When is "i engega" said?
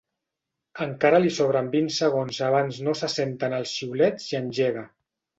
4.31-4.87